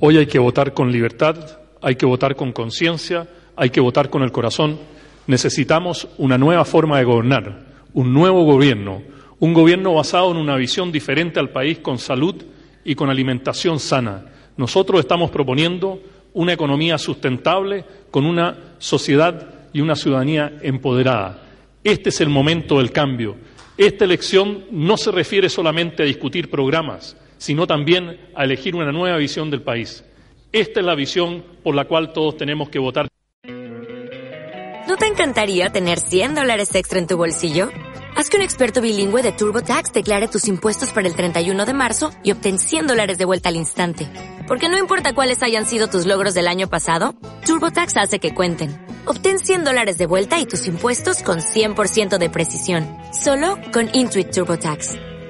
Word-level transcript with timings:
Hoy 0.00 0.18
hay 0.18 0.26
que 0.26 0.38
votar 0.38 0.74
con 0.74 0.90
libertad, 0.90 1.36
hay 1.80 1.94
que 1.94 2.06
votar 2.06 2.34
con 2.34 2.52
conciencia, 2.52 3.28
hay 3.56 3.70
que 3.70 3.80
votar 3.80 4.10
con 4.10 4.22
el 4.22 4.32
corazón. 4.32 4.78
Necesitamos 5.26 6.08
una 6.18 6.36
nueva 6.36 6.64
forma 6.64 6.98
de 6.98 7.04
gobernar, 7.04 7.66
un 7.92 8.12
nuevo 8.12 8.44
gobierno, 8.44 9.02
un 9.38 9.54
gobierno 9.54 9.94
basado 9.94 10.32
en 10.32 10.38
una 10.38 10.56
visión 10.56 10.90
diferente 10.90 11.38
al 11.38 11.50
país 11.50 11.78
con 11.78 11.98
salud 11.98 12.34
y 12.84 12.94
con 12.94 13.08
alimentación 13.08 13.78
sana. 13.78 14.26
Nosotros 14.56 15.00
estamos 15.00 15.30
proponiendo 15.30 16.00
una 16.32 16.52
economía 16.52 16.98
sustentable 16.98 17.84
con 18.10 18.26
una 18.26 18.74
sociedad 18.78 19.68
y 19.72 19.80
una 19.80 19.94
ciudadanía 19.94 20.58
empoderada. 20.62 21.42
Este 21.84 22.08
es 22.08 22.20
el 22.20 22.28
momento 22.28 22.78
del 22.78 22.90
cambio. 22.90 23.36
Esta 23.76 24.04
elección 24.04 24.64
no 24.70 24.96
se 24.96 25.12
refiere 25.12 25.48
solamente 25.48 26.02
a 26.02 26.06
discutir 26.06 26.50
programas, 26.50 27.16
sino 27.44 27.66
también 27.66 28.18
a 28.34 28.44
elegir 28.44 28.74
una 28.74 28.90
nueva 28.90 29.18
visión 29.18 29.50
del 29.50 29.60
país. 29.60 30.02
Esta 30.50 30.80
es 30.80 30.86
la 30.86 30.94
visión 30.94 31.44
por 31.62 31.74
la 31.74 31.84
cual 31.84 32.14
todos 32.14 32.38
tenemos 32.38 32.70
que 32.70 32.78
votar. 32.78 33.06
¿No 34.88 34.96
te 34.96 35.06
encantaría 35.06 35.68
tener 35.68 36.00
100 36.00 36.36
dólares 36.36 36.74
extra 36.74 36.98
en 36.98 37.06
tu 37.06 37.18
bolsillo? 37.18 37.68
Haz 38.16 38.30
que 38.30 38.38
un 38.38 38.42
experto 38.42 38.80
bilingüe 38.80 39.22
de 39.22 39.32
TurboTax 39.32 39.92
declare 39.92 40.28
tus 40.28 40.48
impuestos 40.48 40.90
para 40.92 41.06
el 41.06 41.14
31 41.14 41.66
de 41.66 41.74
marzo 41.74 42.12
y 42.22 42.32
obtén 42.32 42.58
100 42.58 42.86
dólares 42.86 43.18
de 43.18 43.26
vuelta 43.26 43.50
al 43.50 43.56
instante. 43.56 44.08
Porque 44.48 44.70
no 44.70 44.78
importa 44.78 45.14
cuáles 45.14 45.42
hayan 45.42 45.66
sido 45.66 45.88
tus 45.88 46.06
logros 46.06 46.32
del 46.32 46.48
año 46.48 46.70
pasado, 46.70 47.14
TurboTax 47.44 47.98
hace 47.98 48.20
que 48.20 48.32
cuenten. 48.32 48.70
Obtén 49.04 49.38
100 49.38 49.64
dólares 49.64 49.98
de 49.98 50.06
vuelta 50.06 50.40
y 50.40 50.46
tus 50.46 50.66
impuestos 50.66 51.22
con 51.22 51.40
100% 51.40 52.16
de 52.16 52.30
precisión. 52.30 52.88
Solo 53.12 53.58
con 53.70 53.90
Intuit 53.92 54.30
TurboTax. 54.30 55.13